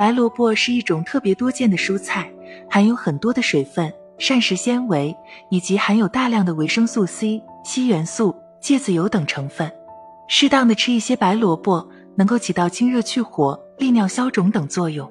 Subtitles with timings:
[0.00, 2.32] 白萝卜是一种特别多见的蔬菜，
[2.70, 5.14] 含有很多的水分、膳食纤维，
[5.50, 9.70] 以及含有大量的维生素 C、硒元素、芥子油等成分。
[10.26, 11.86] 适当的吃一些白萝卜，
[12.16, 15.06] 能够起到清热去火、利尿消肿等作用。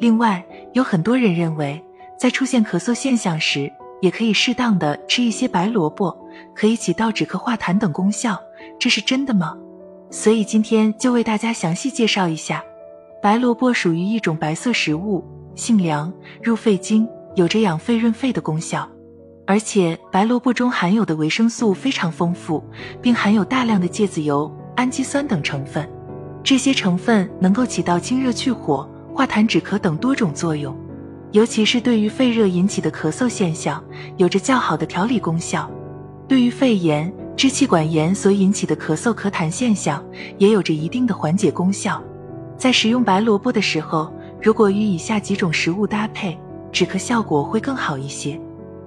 [0.00, 0.42] 另外，
[0.72, 1.84] 有很多人认为，
[2.18, 3.70] 在出现咳嗽现象时，
[4.00, 6.16] 也可以适当的吃一些白萝卜，
[6.54, 8.40] 可以起到止咳化痰等功效。
[8.78, 9.54] 这是真的吗？
[10.10, 12.64] 所以今天就为大家详细介绍一下。
[13.22, 15.24] 白萝卜属于一种白色食物，
[15.54, 17.06] 性凉，入肺经，
[17.36, 18.90] 有着养肺润肺的功效。
[19.46, 22.64] 而且白萝卜中含有的维生素非常丰富，
[23.00, 25.88] 并含有大量的芥子油、氨基酸等成分。
[26.42, 30.76] 这些成分能够起到清热去火、化痰止咳等多种作用，
[31.30, 33.80] 尤其是对于肺热引起的咳嗽现象，
[34.16, 35.70] 有着较好的调理功效。
[36.26, 40.04] 对于肺炎、支气管炎所引起的咳嗽咳痰现象，
[40.38, 42.02] 也有着一定的缓解功效。
[42.62, 44.08] 在食用白萝卜的时候，
[44.40, 46.38] 如果与以下几种食物搭配，
[46.70, 48.40] 止咳效果会更好一些。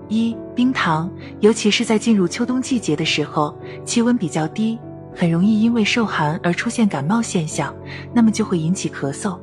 [0.08, 4.80] 一、冰糖，尤其是在进入秋冬季节的时候，气温比较低，
[5.14, 7.76] 很容易因为受寒而出现感冒现象，
[8.14, 9.38] 那么就会引起咳嗽。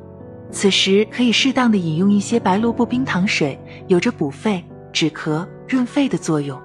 [0.49, 6.59] 此时可以适当的饮用一些白萝卜冰糖水，有着补肺、止咳、润肺的作用。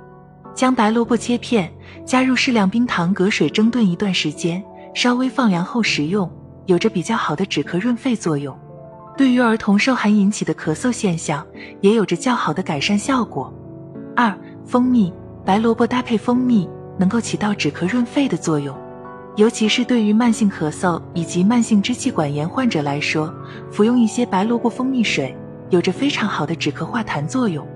[0.55, 1.71] 将白萝卜切片，
[2.07, 6.33] 加入适量冰糖，隔水蒸炖一段时间，稍微放凉后食用。
[6.69, 8.55] 有着比较好的止咳润肺作用，
[9.17, 11.45] 对于儿童受寒引起的咳嗽现象，
[11.81, 13.51] 也有着较好的改善效果。
[14.15, 15.11] 二、蜂蜜，
[15.47, 18.77] 白萝卜搭配蜂蜜，能够起到止咳润肺的作用，
[19.37, 23.33] 尤其是对于慢性咳嗽以及慢性支气管炎患者来说，
[23.73, 25.35] 服用一些白萝卜蜂蜜水，
[25.71, 27.67] 有着非常好的止咳化痰作用。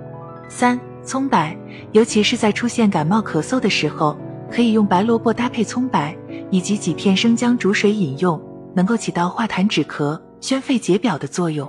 [0.51, 1.57] 三、葱白，
[1.93, 4.15] 尤其是在出现感冒咳嗽的时候，
[4.51, 6.15] 可以用白萝卜搭配葱白
[6.51, 8.39] 以及几片生姜煮水饮用。
[8.75, 11.69] 能够起到化痰止咳、宣肺解表的作用，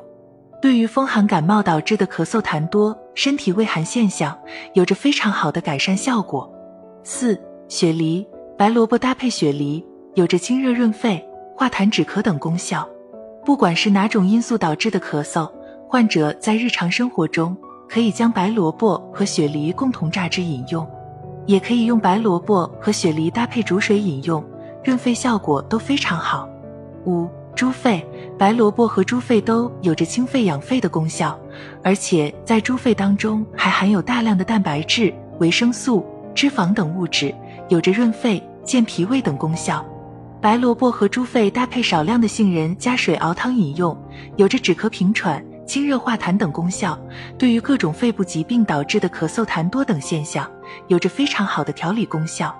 [0.61, 4.37] 对于风寒感冒导致的咳嗽痰多、身体畏寒现象，
[4.73, 6.51] 有着非常好的改善效果。
[7.03, 8.25] 四、雪梨，
[8.57, 11.23] 白萝卜搭配雪梨，有着清热润肺、
[11.55, 12.87] 化痰止咳等功效。
[13.45, 15.51] 不管是哪种因素导致的咳嗽，
[15.89, 17.55] 患者在日常生活中
[17.89, 20.89] 可以将白萝卜和雪梨共同榨汁饮用，
[21.45, 24.41] 也可以用白萝卜和雪梨搭配煮水饮用，
[24.81, 26.47] 润肺效果都非常好。
[27.05, 28.05] 五、猪肺，
[28.37, 31.37] 白萝卜和猪肺都有着清肺养肺的功效，
[31.83, 37.33] 而且在猪肺当中还含有大量的蛋白质、维生素、脂肪等物质，
[37.67, 39.85] 有着润肺、健脾胃等功效。
[40.41, 43.97] 白萝卜和猪肺搭配少量的杏仁加水熬汤饮用，
[44.35, 46.97] 有着止咳平喘、清热化痰等功效，
[47.37, 50.49] 对于各种肺部疾病导致的咳嗽痰多等现象，
[50.87, 52.53] 有着非常好的调理功效。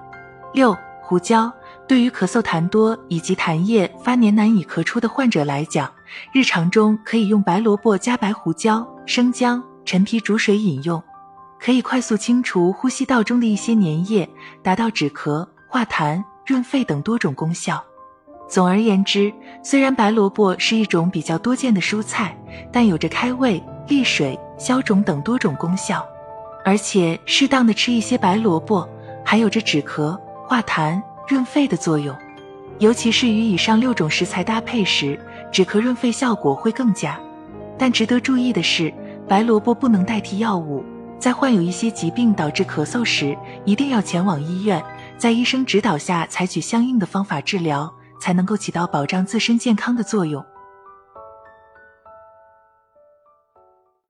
[0.54, 1.52] 六、胡椒。
[1.88, 5.92] 对于咳嗽痰多以及痰液发黏难以咳出的患者来讲，
[6.32, 11.04] 日常中可以用白萝卜加白胡椒、生姜、陈皮煮水饮用，
[11.60, 14.28] 可以快速清除呼吸道中的一些粘液，
[14.64, 17.84] 达到止咳、化痰、润肺等多种功效。
[18.48, 19.34] 总而言之，
[19.64, 22.38] 虽然白萝卜是一种比较多见的蔬菜，
[22.72, 26.06] 但有着开胃、利水、消肿等多种功效，
[26.64, 28.88] 而且适当的吃一些白萝卜，
[29.26, 30.18] 还有着止咳、
[30.48, 31.02] 化痰。
[31.28, 32.16] 润肺的作用，
[32.80, 35.18] 尤其是与以上六种食材搭配时，
[35.52, 37.18] 止咳润肺效果会更佳。
[37.78, 38.94] 但值得注意的是，
[39.28, 40.84] 白萝卜不能代替药物，
[41.18, 44.84] 在患有一些疾病导致咳嗽时，一定要前往医院，
[45.18, 50.44] 在医生指导下采取相应的方法治疗，才能够起到保障自身健康的作用。